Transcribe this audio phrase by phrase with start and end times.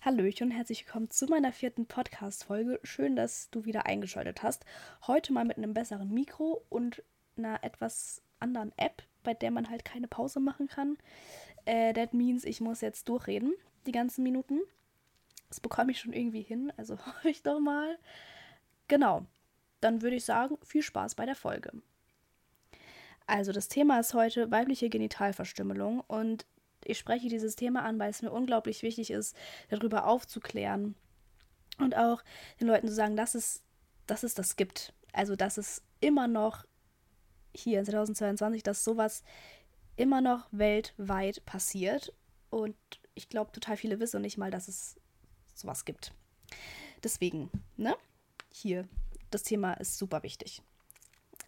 [0.00, 2.78] Hallöchen und herzlich willkommen zu meiner vierten Podcast-Folge.
[2.84, 4.64] Schön, dass du wieder eingeschaltet hast.
[5.08, 7.02] Heute mal mit einem besseren Mikro und
[7.36, 10.98] einer etwas anderen App, bei der man halt keine Pause machen kann.
[11.64, 13.54] Äh, that means, ich muss jetzt durchreden,
[13.86, 14.60] die ganzen Minuten.
[15.48, 17.98] Das bekomme ich schon irgendwie hin, also hoffe ich doch mal.
[18.86, 19.26] Genau,
[19.80, 21.72] dann würde ich sagen, viel Spaß bei der Folge.
[23.26, 26.46] Also, das Thema ist heute weibliche Genitalverstümmelung und
[26.88, 29.36] ich spreche dieses Thema an, weil es mir unglaublich wichtig ist,
[29.68, 30.94] darüber aufzuklären
[31.78, 32.22] und auch
[32.60, 33.62] den Leuten zu sagen, dass es,
[34.06, 34.92] dass es das gibt.
[35.12, 36.64] Also, dass es immer noch
[37.54, 39.22] hier in 2022, dass sowas
[39.96, 42.12] immer noch weltweit passiert.
[42.50, 42.76] Und
[43.14, 44.96] ich glaube, total viele wissen nicht mal, dass es
[45.54, 46.12] sowas gibt.
[47.02, 47.96] Deswegen, ne?
[48.50, 48.88] Hier,
[49.30, 50.62] das Thema ist super wichtig.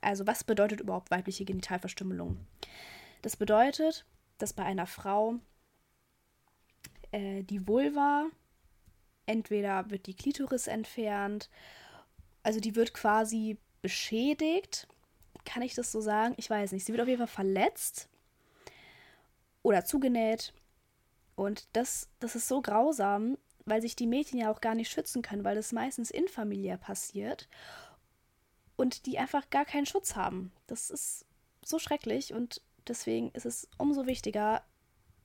[0.01, 2.39] Also, was bedeutet überhaupt weibliche Genitalverstümmelung?
[3.23, 4.05] Das bedeutet,
[4.43, 5.37] dass bei einer Frau
[7.13, 8.27] äh, die Vulva,
[9.27, 11.51] entweder wird die Klitoris entfernt,
[12.43, 14.89] also die wird quasi beschädigt.
[15.45, 16.35] Kann ich das so sagen?
[16.37, 16.85] Ich weiß nicht.
[16.85, 18.09] Sie wird auf jeden Fall verletzt
[19.63, 20.53] oder zugenäht.
[21.35, 25.23] Und das, das ist so grausam, weil sich die Mädchen ja auch gar nicht schützen
[25.23, 27.49] können, weil das meistens infamiliär passiert
[28.77, 30.53] und die einfach gar keinen Schutz haben.
[30.67, 31.27] Das ist
[31.65, 34.63] so schrecklich und Deswegen ist es umso wichtiger,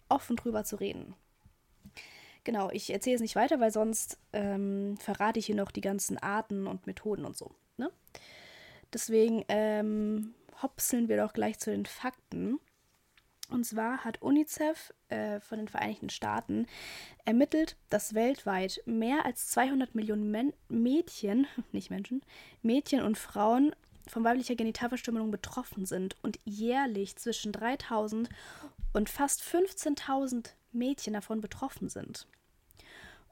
[0.09, 1.15] offen drüber zu reden.
[2.43, 6.17] Genau, ich erzähle es nicht weiter, weil sonst ähm, verrate ich hier noch die ganzen
[6.19, 7.55] Arten und Methoden und so.
[7.77, 7.91] Ne?
[8.93, 12.59] Deswegen ähm, hopseln wir doch gleich zu den Fakten.
[13.49, 16.67] Und zwar hat UNICEF äh, von den Vereinigten Staaten
[17.25, 22.21] ermittelt, dass weltweit mehr als 200 Millionen Men Mädchen, nicht Menschen,
[22.61, 23.75] Mädchen und Frauen
[24.07, 28.29] von weiblicher Genitalverstümmelung betroffen sind und jährlich zwischen 3000
[28.93, 32.27] und fast 15.000 Mädchen davon betroffen sind.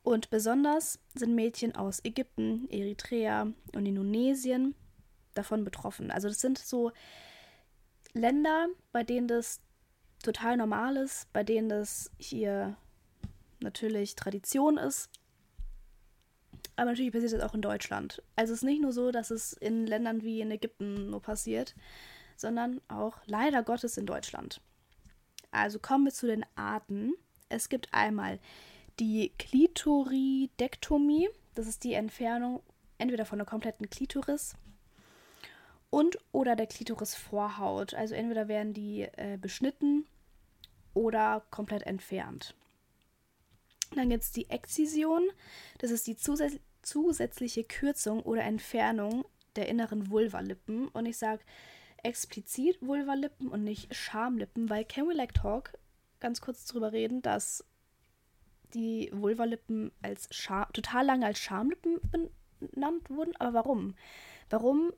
[0.04, 4.76] Und besonders sind Mädchen aus Ägypten, Eritrea und Indonesien
[5.34, 6.12] davon betroffen.
[6.12, 6.92] Also das sind so
[8.14, 9.62] Länder, bei denen das
[10.22, 12.76] total normal ist, bei denen das hier
[13.62, 15.10] natürlich Tradition ist,
[16.76, 18.22] aber natürlich passiert das auch in Deutschland.
[18.36, 21.76] Also es ist nicht nur so, dass es in Ländern wie in Ägypten nur passiert,
[22.36, 24.62] sondern auch leider Gottes in Deutschland.
[25.52, 27.14] Also kommen wir zu den Arten.
[27.50, 28.40] Es gibt einmal
[29.00, 31.30] die Klitoridektomie.
[31.54, 32.62] Das ist die Entfernung
[32.98, 34.56] entweder von der kompletten Klitoris
[35.90, 37.94] und oder der Klitorisvorhaut.
[37.94, 40.06] Also entweder werden die äh, beschnitten
[40.96, 42.56] oder komplett entfernt.
[43.96, 45.30] Dann gibt es die Exzision.
[45.80, 50.90] Das ist die zusätzliche zusätzliche Kürzung oder Entfernung der inneren Vulvalippen.
[50.90, 51.44] Und ich sage
[52.04, 55.74] explizit Vulvalippen und nicht Schamlippen, weil Can We Like Talk
[56.20, 57.66] ganz kurz darüber reden, dass
[58.74, 62.00] die Vulvalippen als Scham total lange als Schamlippen
[62.60, 63.36] benannt wurden.
[63.38, 63.96] Aber warum?
[64.50, 64.92] Warum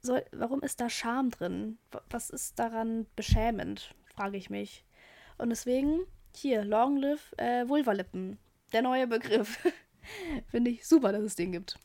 [0.00, 1.78] soll, warum ist da Scham drin?
[2.10, 4.84] Was ist daran beschämend, frage ich mich.
[5.36, 6.00] Und deswegen
[6.36, 8.38] hier, Long Live äh, Vulvalippen.
[8.72, 9.58] Der neue Begriff.
[10.50, 11.78] Finde ich super, dass es den gibt.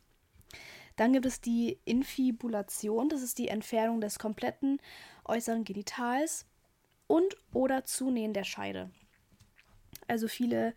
[0.96, 4.80] Dann gibt es die Infibulation, das ist die Entfernung des kompletten
[5.26, 6.46] äußeren Genitals
[7.08, 8.92] und oder Zunähen der Scheide.
[10.08, 10.76] Also viele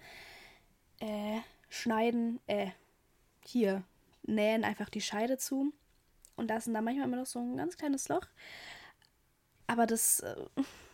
[1.00, 1.38] äh,
[1.68, 2.68] schneiden, äh,
[3.44, 3.82] hier,
[4.22, 5.72] nähen einfach die Scheide zu
[6.36, 8.26] und lassen da manchmal immer noch so ein ganz kleines Loch.
[9.66, 10.36] Aber das, äh,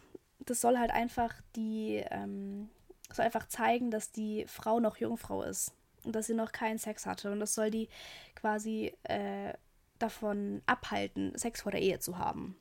[0.47, 2.69] das soll halt einfach die, ähm,
[3.13, 5.73] soll einfach zeigen, dass die Frau noch Jungfrau ist
[6.05, 7.31] und dass sie noch keinen Sex hatte.
[7.31, 7.89] Und das soll die
[8.35, 9.53] quasi äh,
[9.99, 12.57] davon abhalten, Sex vor der Ehe zu haben.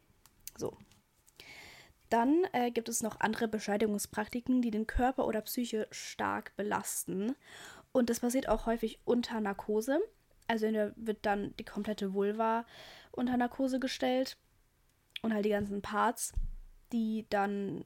[0.57, 0.77] So.
[2.09, 7.35] Dann äh, gibt es noch andere Bescheidigungspraktiken, die den Körper oder Psyche stark belasten.
[7.93, 9.99] Und das passiert auch häufig unter Narkose.
[10.47, 12.65] Also der wird dann die komplette Vulva
[13.11, 14.37] unter Narkose gestellt
[15.21, 16.33] und halt die ganzen Parts,
[16.91, 17.85] die dann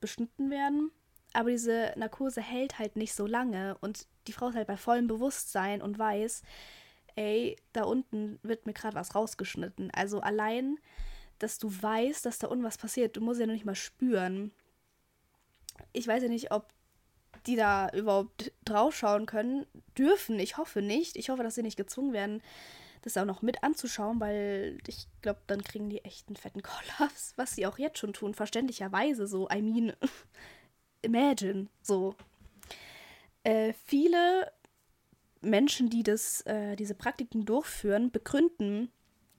[0.00, 0.90] beschnitten werden.
[1.32, 5.08] Aber diese Narkose hält halt nicht so lange und die Frau ist halt bei vollem
[5.08, 6.42] Bewusstsein und weiß,
[7.16, 9.90] ey, da unten wird mir gerade was rausgeschnitten.
[9.92, 10.78] Also allein,
[11.38, 14.52] dass du weißt, dass da unten was passiert, du musst ja noch nicht mal spüren.
[15.92, 16.72] Ich weiß ja nicht, ob
[17.46, 19.66] die da überhaupt draufschauen können,
[19.98, 20.38] dürfen.
[20.38, 21.16] Ich hoffe nicht.
[21.16, 22.42] Ich hoffe, dass sie nicht gezwungen werden,
[23.04, 27.34] das auch noch mit anzuschauen, weil ich glaube, dann kriegen die echt einen fetten Kollaps,
[27.36, 29.48] was sie auch jetzt schon tun, verständlicherweise so.
[29.50, 29.92] I mean,
[31.02, 32.14] imagine, so.
[33.42, 34.50] Äh, viele
[35.42, 38.90] Menschen, die das, äh, diese Praktiken durchführen, begründen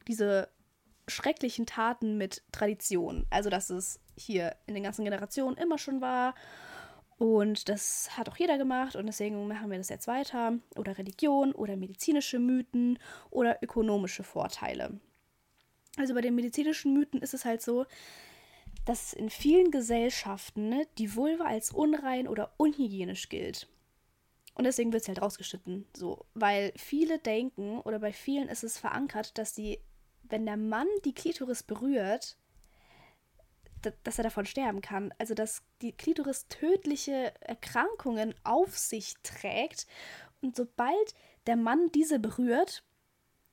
[0.08, 0.50] diese
[1.08, 3.26] schrecklichen Taten mit Tradition.
[3.32, 6.36] Also, dass es hier in den ganzen Generationen immer schon war
[7.18, 10.60] Und das hat auch jeder gemacht und deswegen machen wir das jetzt weiter.
[10.76, 15.00] Oder Religion oder medizinische Mythen oder ökonomische Vorteile.
[15.98, 17.86] Also bei den medizinischen Mythen ist es halt so,
[18.84, 23.68] dass in vielen Gesellschaften ne, die Vulva als unrein oder unhygienisch gilt.
[24.54, 25.86] Und deswegen wird sie halt rausgeschnitten.
[25.96, 29.80] So, weil viele denken, oder bei vielen ist es verankert, dass die,
[30.24, 32.38] wenn der Mann die Klitoris berührt,
[34.04, 35.14] dass er davon sterben kann.
[35.18, 39.88] Also dass die Klitoris tödliche Erkrankungen auf sich trägt.
[40.42, 41.16] Und sobald
[41.48, 42.84] der Mann diese berührt,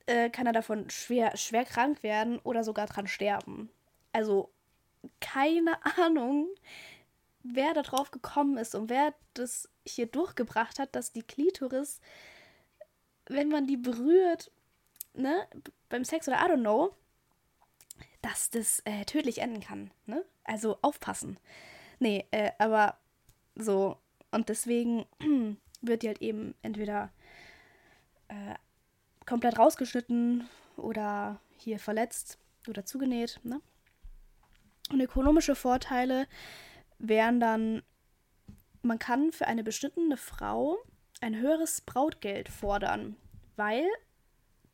[0.07, 3.71] äh, kann er davon schwer, schwer krank werden oder sogar dran sterben.
[4.13, 4.51] Also
[5.21, 6.49] keine Ahnung,
[7.43, 12.01] wer da drauf gekommen ist und wer das hier durchgebracht hat, dass die Klitoris,
[13.27, 14.51] wenn man die berührt,
[15.15, 15.47] ne,
[15.89, 16.95] beim Sex oder I don't know,
[18.23, 19.91] dass das äh, tödlich enden kann.
[20.07, 20.25] Ne?
[20.45, 21.39] Also aufpassen.
[21.99, 22.97] Nee, äh, aber
[23.55, 23.99] so.
[24.31, 25.05] Und deswegen
[25.83, 27.13] wird die halt eben entweder
[28.29, 28.55] äh,
[29.27, 32.39] komplett rausgeschnitten oder hier verletzt
[32.69, 33.41] oder zugenäht.
[33.43, 33.61] Ne?
[34.91, 36.27] Und ökonomische Vorteile
[36.99, 37.83] wären dann,
[38.83, 40.79] man kann für eine beschnittene Frau
[41.21, 43.17] ein höheres Brautgeld fordern,
[43.57, 43.87] weil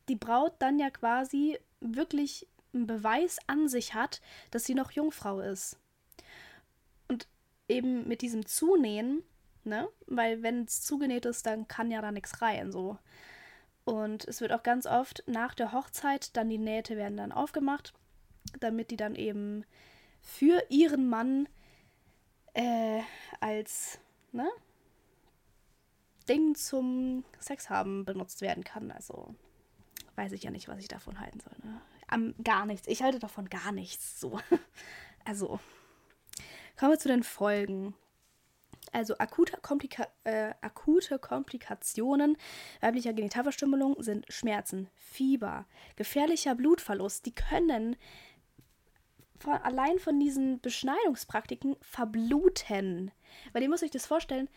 [0.07, 4.21] die Braut dann ja quasi wirklich Beweis an sich hat,
[4.51, 5.77] dass sie noch Jungfrau ist.
[7.07, 7.27] Und
[7.67, 9.23] eben mit diesem Zunähen,
[9.63, 9.89] ne?
[10.07, 12.97] Weil wenn es zugenäht ist, dann kann ja da nichts rein, so.
[13.85, 17.93] Und es wird auch ganz oft nach der Hochzeit dann die Nähte werden dann aufgemacht,
[18.59, 19.65] damit die dann eben
[20.21, 21.49] für ihren Mann
[22.53, 23.01] äh,
[23.39, 23.99] als
[24.31, 24.47] ne,
[26.27, 28.91] Ding zum Sex haben benutzt werden kann.
[28.91, 29.33] Also
[30.15, 31.55] weiß ich ja nicht, was ich davon halten soll.
[31.63, 31.81] Ne?
[32.09, 32.87] Am, gar nichts.
[32.87, 34.19] Ich halte davon gar nichts.
[34.19, 34.39] So.
[35.25, 35.59] Also
[36.79, 37.93] kommen wir zu den Folgen.
[38.91, 42.37] Also akute, Komplika äh, akute Komplikationen
[42.81, 45.65] weiblicher Genitalverstümmelung sind Schmerzen, Fieber,
[45.97, 47.25] gefährlicher Blutverlust.
[47.27, 47.95] Die können
[49.37, 53.11] von, allein von diesen Beschneidungspraktiken verbluten.
[53.53, 54.49] Weil ihr müsst euch das vorstellen,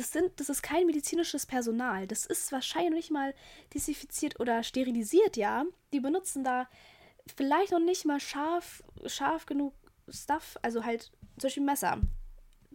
[0.00, 2.06] das, sind, das ist kein medizinisches Personal.
[2.06, 3.34] Das ist wahrscheinlich mal
[3.74, 5.64] desinfiziert oder sterilisiert, ja.
[5.92, 6.68] Die benutzen da
[7.36, 9.74] vielleicht noch nicht mal scharf, scharf genug
[10.08, 12.00] Stuff, also halt zum Beispiel Messer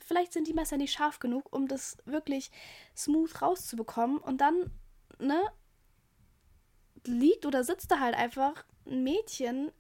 [0.06, 2.52] vielleicht sind die Messer nicht scharf genug, um das wirklich
[2.96, 4.18] smooth rauszubekommen.
[4.18, 4.72] Und dann,
[5.20, 5.42] ne,
[7.06, 9.72] liegt oder sitzt da halt einfach ein Mädchen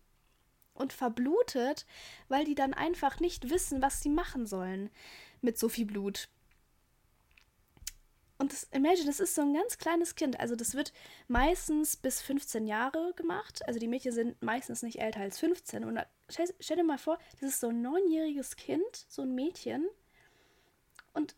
[0.73, 1.85] und verblutet,
[2.27, 4.89] weil die dann einfach nicht wissen, was sie machen sollen
[5.41, 6.27] mit so viel Blut.
[8.37, 10.39] Und das, imagine, das ist so ein ganz kleines Kind.
[10.39, 10.91] Also das wird
[11.27, 13.65] meistens bis 15 Jahre gemacht.
[13.65, 15.85] Also die Mädchen sind meistens nicht älter als 15.
[15.85, 19.87] Und stell, stell dir mal vor, das ist so ein neunjähriges Kind, so ein Mädchen.
[21.13, 21.35] Und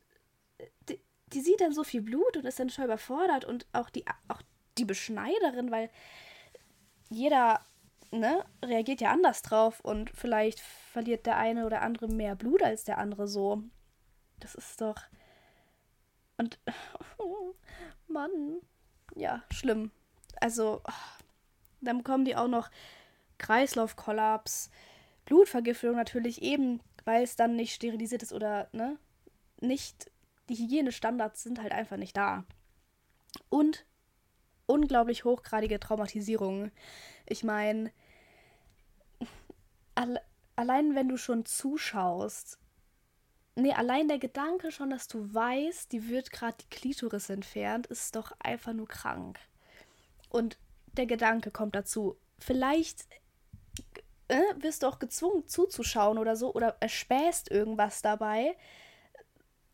[0.89, 3.45] die, die, sieht dann so viel Blut und ist dann schon überfordert.
[3.45, 4.41] Und auch die, auch
[4.79, 5.91] die Beschneiderin, weil
[7.09, 7.63] jeder
[8.11, 12.83] ne, reagiert ja anders drauf und vielleicht verliert der eine oder andere mehr Blut als
[12.85, 13.61] der andere so.
[14.39, 14.97] Das ist doch.
[16.37, 16.59] Und.
[17.17, 17.53] Oh,
[18.07, 18.61] Mann.
[19.15, 19.91] Ja, schlimm.
[20.39, 20.81] Also,
[21.81, 22.69] dann bekommen die auch noch
[23.37, 24.69] Kreislaufkollaps,
[25.25, 28.97] Blutvergiftung natürlich eben, weil es dann nicht sterilisiert ist oder, ne,
[29.59, 30.11] nicht,
[30.49, 32.45] die Hygienestandards sind halt einfach nicht da.
[33.49, 33.85] Und
[34.65, 36.71] unglaublich hochgradige Traumatisierung.
[37.25, 37.91] Ich meine,
[39.95, 40.21] alle,
[40.55, 42.59] allein wenn du schon zuschaust,
[43.57, 48.15] nee, allein der Gedanke schon, dass du weißt, die wird gerade die Klitoris entfernt, ist
[48.15, 49.39] doch einfach nur krank.
[50.29, 50.57] Und
[50.93, 52.17] der Gedanke kommt dazu.
[52.39, 53.05] Vielleicht
[54.27, 58.55] äh, wirst du auch gezwungen zuzuschauen oder so oder erspähst irgendwas dabei,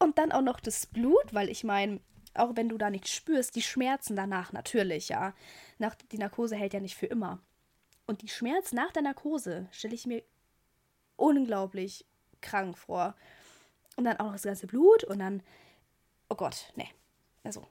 [0.03, 2.01] und dann auch noch das Blut, weil ich meine,
[2.33, 5.33] auch wenn du da nichts spürst, die Schmerzen danach natürlich, ja.
[5.77, 7.39] Nach, die Narkose hält ja nicht für immer.
[8.05, 10.23] Und die Schmerzen nach der Narkose stelle ich mir
[11.15, 12.05] unglaublich
[12.41, 13.15] krank vor.
[13.95, 15.43] Und dann auch noch das ganze Blut und dann,
[16.29, 16.89] oh Gott, nee.
[17.43, 17.65] Also,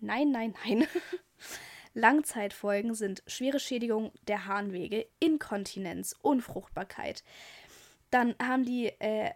[0.00, 0.86] nein, nein, nein.
[1.94, 7.22] Langzeitfolgen sind schwere Schädigung der Harnwege, Inkontinenz, Unfruchtbarkeit.
[8.10, 9.30] Dann haben die äh,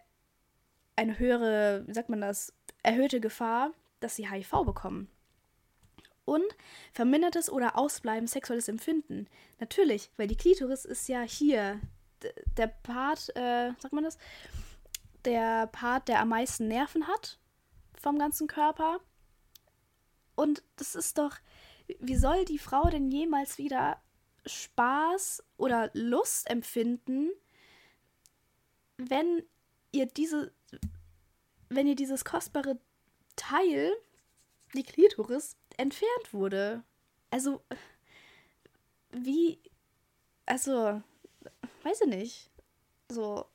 [0.96, 5.08] eine höhere, wie sagt man das, erhöhte Gefahr, dass sie HIV bekommen.
[6.24, 6.44] Und
[6.92, 9.28] vermindertes oder Ausbleiben sexuelles Empfinden.
[9.60, 11.80] Natürlich, weil die Klitoris ist ja hier
[12.56, 14.18] der Part, äh, sagt man das,
[15.26, 17.38] der Part, der am meisten Nerven hat
[17.98, 19.00] vom ganzen Körper.
[20.34, 21.36] Und das ist doch,
[21.98, 24.00] wie soll die Frau denn jemals wieder
[24.46, 27.30] Spaß oder Lust empfinden,
[28.96, 29.42] wenn
[29.92, 30.52] ihr diese
[31.68, 32.78] wenn ihr dieses kostbare
[33.34, 33.92] Teil,
[34.74, 36.82] die Klitoris, entfernt wurde.
[37.30, 37.62] Also,
[39.10, 39.60] wie,
[40.46, 41.02] also,
[41.82, 42.50] weiß ich nicht.
[43.08, 43.46] So,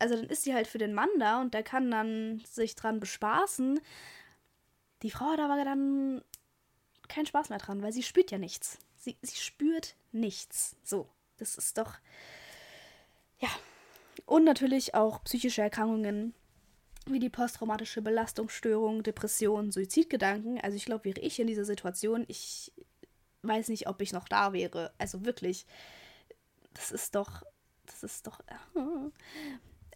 [0.00, 3.00] also dann ist sie halt für den Mann da und der kann dann sich dran
[3.00, 3.80] bespaßen.
[5.02, 6.22] Die Frau hat aber dann
[7.08, 8.78] keinen Spaß mehr dran, weil sie spürt ja nichts.
[8.96, 10.76] Sie, sie spürt nichts.
[10.82, 11.94] So, das ist doch.
[13.38, 13.48] Ja.
[14.26, 16.34] Und natürlich auch psychische Erkrankungen
[17.06, 20.60] wie die posttraumatische Belastungsstörung, Depression, Suizidgedanken.
[20.60, 22.72] Also ich glaube, wäre ich in dieser Situation, ich
[23.42, 24.92] weiß nicht, ob ich noch da wäre.
[24.98, 25.66] Also wirklich,
[26.74, 27.42] das ist doch,
[27.86, 28.40] das ist doch,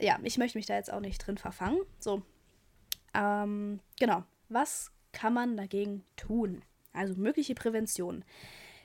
[0.00, 1.80] ja, ich möchte mich da jetzt auch nicht drin verfangen.
[1.98, 2.22] So,
[3.14, 4.24] ähm, genau.
[4.48, 6.62] Was kann man dagegen tun?
[6.92, 8.24] Also mögliche Prävention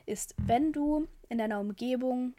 [0.06, 2.34] ist, wenn du in deiner Umgebung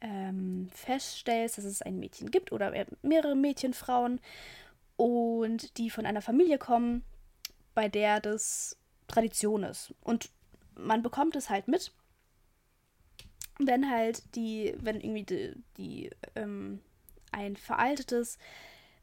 [0.00, 2.72] ähm, feststellst, dass es ein Mädchen gibt oder
[3.02, 4.20] mehrere Mädchen, Frauen
[4.96, 7.04] und die von einer Familie kommen,
[7.74, 8.76] bei der das
[9.08, 9.94] Tradition ist.
[10.02, 10.30] Und
[10.74, 11.92] man bekommt es halt mit,
[13.58, 16.80] wenn halt die, wenn irgendwie die, die ähm,
[17.32, 18.38] ein veraltetes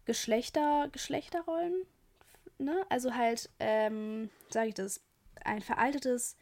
[0.06, 1.74] Geschlechter, Geschlechterrollen,
[2.58, 2.86] ne?
[2.90, 5.02] Also halt, ähm, sage ich das,
[5.44, 6.36] ein veraltetes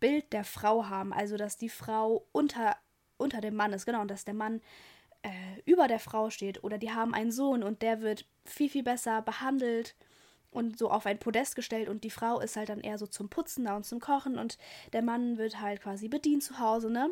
[0.00, 2.76] Bild der Frau haben, also dass die Frau unter,
[3.16, 4.60] unter dem Mann ist, genau, und dass der Mann
[5.22, 8.82] äh, über der Frau steht oder die haben einen Sohn und der wird viel, viel
[8.82, 9.94] besser behandelt
[10.50, 13.28] und so auf ein Podest gestellt und die Frau ist halt dann eher so zum
[13.28, 14.58] Putzen da und zum Kochen und
[14.92, 17.10] der Mann wird halt quasi bedient zu Hause, ne?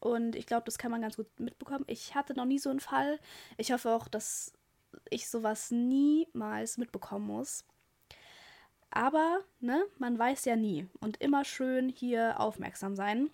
[0.00, 1.84] Und ich glaube, das kann man ganz gut mitbekommen.
[1.88, 3.18] Ich hatte noch nie so einen Fall.
[3.56, 4.52] Ich hoffe auch, dass
[5.10, 7.64] ich sowas niemals mitbekommen muss.
[8.90, 10.86] Aber, ne, man weiß ja nie.
[11.00, 13.30] Und immer schön hier aufmerksam sein.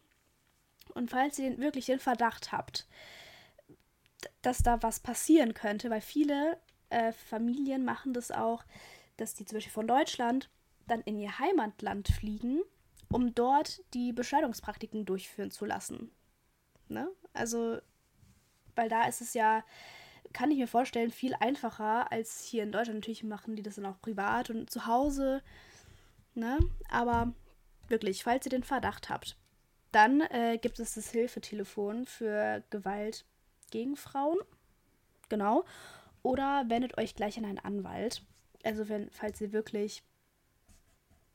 [0.94, 2.86] Und falls ihr wirklich den Verdacht habt,
[4.42, 6.58] dass da was passieren könnte, weil viele
[6.90, 8.64] äh, Familien machen das auch,
[9.16, 10.50] dass die zum Beispiel von Deutschland
[10.86, 12.62] dann in ihr Heimatland fliegen,
[13.10, 16.10] um dort die Bescheidungspraktiken durchführen zu lassen.
[16.88, 17.08] Ne?
[17.32, 17.78] Also,
[18.74, 19.64] weil da ist es ja,
[20.32, 23.00] kann ich mir vorstellen, viel einfacher als hier in Deutschland.
[23.00, 25.42] Natürlich machen die das dann auch privat und zu Hause.
[26.34, 26.58] Ne?
[26.90, 27.32] Aber
[27.88, 29.36] wirklich, falls ihr den Verdacht habt,
[29.92, 33.24] dann äh, gibt es das Hilfetelefon für Gewalt
[33.70, 34.38] gegen Frauen.
[35.28, 35.64] Genau.
[36.22, 38.22] Oder wendet euch gleich an einen Anwalt.
[38.64, 40.02] Also wenn, falls ihr wirklich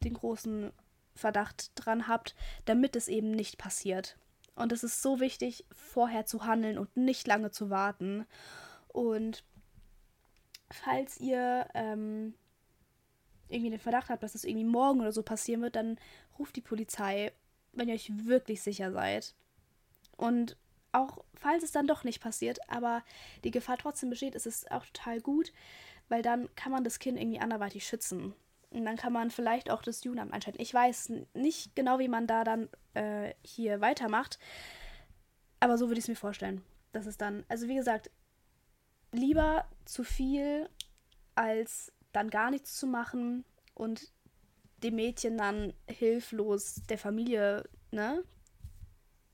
[0.03, 0.71] den großen
[1.15, 4.17] Verdacht dran habt, damit es eben nicht passiert.
[4.59, 8.25] Und es ist so wichtig, vorher zu handeln und nicht lange zu warten.
[8.89, 9.45] Und
[10.69, 12.33] falls ihr ähm,
[13.47, 15.97] irgendwie den Verdacht habt, dass das irgendwie morgen oder so passieren wird, dann
[16.37, 17.31] ruft die Polizei,
[17.71, 19.33] wenn ihr euch wirklich sicher seid.
[20.17, 20.57] Und
[20.91, 23.01] auch falls es dann doch nicht passiert, aber
[23.45, 25.53] die Gefahr trotzdem besteht, ist es auch total gut,
[26.09, 28.33] weil dann kann man das Kind irgendwie anderweitig schützen.
[28.71, 30.61] Und dann kann man vielleicht auch das Jugendamt einschalten.
[30.61, 34.37] Ich weiß nicht genau, wie man da dann äh, hier weitermacht,
[35.59, 36.63] aber so würde ich es mir vorstellen.
[36.91, 38.11] Das ist dann, also wie gesagt,
[39.11, 40.69] lieber zu viel,
[41.35, 44.11] als dann gar nichts zu machen und
[44.77, 48.23] dem Mädchen dann hilflos der Familie, ne,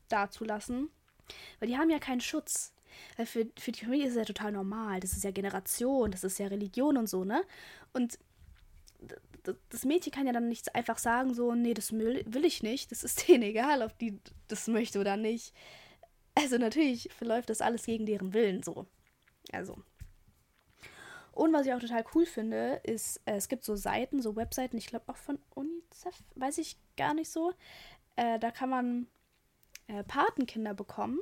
[0.09, 0.89] dazulassen.
[1.59, 2.73] Weil die haben ja keinen Schutz.
[3.17, 4.99] Weil für, für die Familie ist es ja total normal.
[4.99, 7.43] Das ist ja Generation, das ist ja Religion und so, ne?
[7.93, 8.19] Und
[9.69, 12.91] das Mädchen kann ja dann nicht einfach sagen, so, nee, das will, ich nicht.
[12.91, 15.53] Das ist denen egal, ob die das möchte oder nicht.
[16.35, 18.85] Also natürlich verläuft das alles gegen deren Willen so.
[19.51, 19.77] Also.
[21.31, 24.77] Und was ich auch total cool finde, ist, äh, es gibt so Seiten, so Webseiten,
[24.77, 27.53] ich glaube auch von UNICEF, weiß ich gar nicht so.
[28.15, 29.07] Äh, da kann man
[29.87, 31.19] äh, Patenkinder bekommen.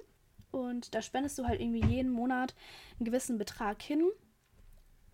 [0.52, 2.54] Und da spendest du halt irgendwie jeden Monat
[3.00, 4.12] einen gewissen Betrag hin.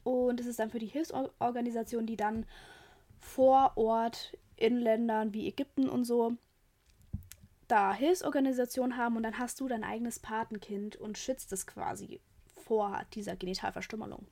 [0.09, 2.47] Und es ist dann für die Hilfsorganisation, die dann
[3.19, 6.35] vor Ort in Ländern wie Ägypten und so
[7.67, 12.21] da Hilfsorganisationen haben und dann hast du dein eigenes Patenkind und schützt es quasi
[12.55, 14.25] vor dieser Genitalverstümmelung.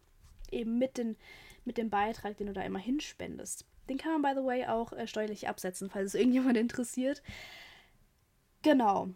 [0.50, 1.16] Eben mit, den,
[1.64, 3.64] mit dem Beitrag, den du da immer hinspendest.
[3.88, 7.22] Den kann man, by the way, auch äh, steuerlich absetzen, falls es irgendjemand interessiert.
[8.64, 9.10] Genau.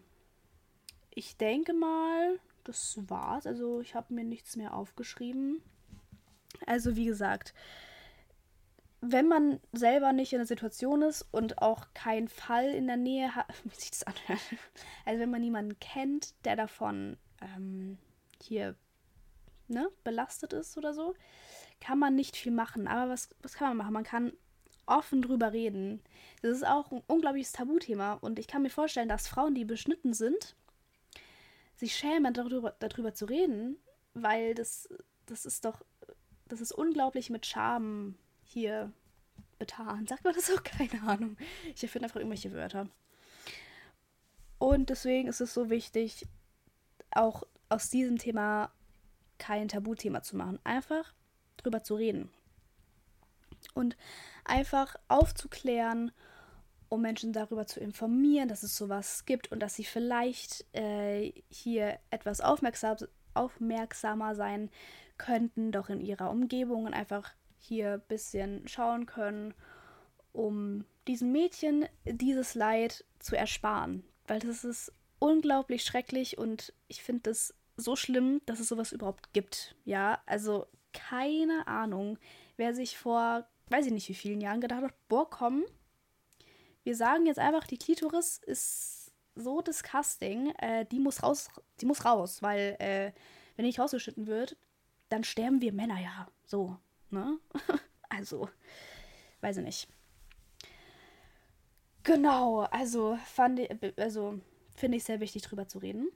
[1.10, 3.48] Ich denke mal, das war's.
[3.48, 5.60] Also ich habe mir nichts mehr aufgeschrieben.
[6.66, 7.54] Also wie gesagt,
[9.00, 13.34] wenn man selber nicht in der Situation ist und auch keinen Fall in der Nähe
[13.34, 14.40] hat, wie sich das anhört,
[15.04, 17.98] also wenn man niemanden kennt, der davon ähm,
[18.40, 18.76] hier
[19.68, 21.14] ne, belastet ist oder so,
[21.80, 22.86] kann man nicht viel machen.
[22.86, 23.92] Aber was, was kann man machen?
[23.92, 24.32] Man kann
[24.86, 26.00] offen drüber reden.
[26.42, 30.12] Das ist auch ein unglaubliches Tabuthema und ich kann mir vorstellen, dass Frauen, die beschnitten
[30.12, 30.56] sind,
[31.76, 33.76] sich schämen, darüber, darüber zu reden,
[34.14, 34.88] weil das,
[35.26, 35.82] das ist doch,
[36.52, 38.92] das ist unglaublich mit Charme hier
[39.58, 40.06] betan.
[40.06, 40.62] Sagt man das auch?
[40.64, 41.38] Keine Ahnung.
[41.74, 42.88] Ich erfinde einfach irgendwelche Wörter.
[44.58, 46.26] Und deswegen ist es so wichtig,
[47.10, 48.70] auch aus diesem Thema
[49.38, 50.60] kein Tabuthema zu machen.
[50.62, 51.14] Einfach
[51.56, 52.30] drüber zu reden.
[53.72, 53.96] Und
[54.44, 56.12] einfach aufzuklären,
[56.90, 61.98] um Menschen darüber zu informieren, dass es sowas gibt und dass sie vielleicht äh, hier
[62.10, 62.98] etwas aufmerksam,
[63.34, 64.70] aufmerksamer sein
[65.18, 69.54] könnten, doch in ihrer Umgebung und einfach hier ein bisschen schauen können,
[70.32, 74.04] um diesen Mädchen dieses Leid zu ersparen.
[74.26, 79.32] Weil das ist unglaublich schrecklich und ich finde es so schlimm, dass es sowas überhaupt
[79.32, 79.76] gibt.
[79.84, 82.18] Ja, also keine Ahnung,
[82.56, 85.64] wer sich vor, weiß ich nicht wie vielen Jahren gedacht hat, boah, komm,
[86.84, 89.01] wir sagen jetzt einfach, die Klitoris ist
[89.34, 91.48] so disgusting, äh, die muss raus,
[91.80, 93.12] die muss raus, weil äh,
[93.56, 94.56] wenn nicht rausgeschnitten wird,
[95.08, 96.26] dann sterben wir Männer ja.
[96.44, 96.76] So,
[97.10, 97.38] ne?
[98.08, 98.48] also,
[99.40, 99.88] weiß ich nicht.
[102.02, 103.60] Genau, also fand
[103.96, 104.40] also
[104.74, 106.08] finde ich sehr wichtig, drüber zu reden.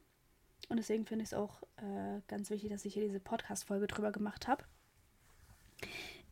[0.69, 4.11] Und deswegen finde ich es auch äh, ganz wichtig, dass ich hier diese Podcast-Folge drüber
[4.11, 4.65] gemacht habe.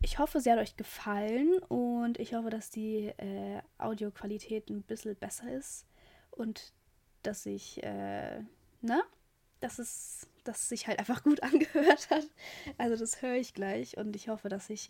[0.01, 5.15] Ich hoffe, sie hat euch gefallen und ich hoffe, dass die äh, Audioqualität ein bisschen
[5.15, 5.87] besser ist
[6.31, 6.73] und
[7.27, 8.39] dass ich, äh,
[8.81, 9.03] ne,
[9.59, 12.27] dass es, dass es sich halt einfach gut angehört hat.
[12.77, 14.89] Also das höre ich gleich und ich hoffe, dass ich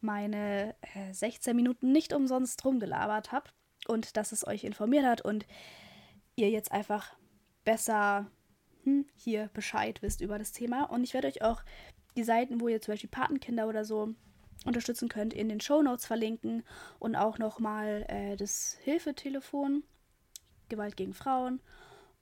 [0.00, 3.50] meine äh, 16 Minuten nicht umsonst rumgelabert habe
[3.88, 5.46] und dass es euch informiert hat und
[6.34, 7.16] ihr jetzt einfach
[7.64, 8.30] besser
[8.84, 10.84] hm, hier Bescheid wisst über das Thema.
[10.84, 11.62] Und ich werde euch auch
[12.16, 14.14] die Seiten, wo ihr zum Beispiel Patenkinder oder so
[14.64, 16.64] unterstützen könnt, in den Show Notes verlinken
[16.98, 19.84] und auch nochmal äh, das Hilfetelefon
[20.68, 21.60] Gewalt gegen Frauen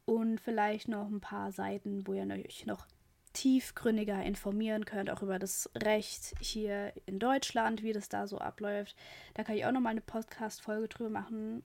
[0.05, 2.87] und vielleicht noch ein paar Seiten, wo ihr euch noch
[3.33, 8.95] tiefgründiger informieren könnt, auch über das Recht hier in Deutschland, wie das da so abläuft.
[9.35, 11.65] Da kann ich auch nochmal eine Podcast-Folge drüber machen,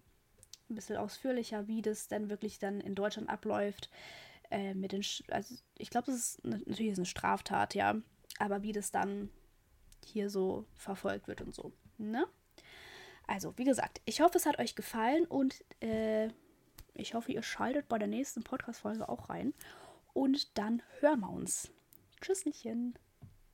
[0.69, 3.89] ein bisschen ausführlicher, wie das denn wirklich dann in Deutschland abläuft.
[4.49, 7.95] Äh, mit den, Sch also ich glaube, das ist natürlich ist eine Straftat, ja,
[8.39, 9.29] aber wie das dann
[10.03, 11.71] hier so verfolgt wird und so.
[11.97, 12.25] Ne?
[13.27, 16.29] Also, wie gesagt, ich hoffe, es hat euch gefallen und äh,
[16.99, 19.53] ich hoffe, ihr schaltet bei der nächsten Podcast-Folge auch rein.
[20.13, 21.71] Und dann hören wir uns.
[22.21, 22.97] Tschüsschen.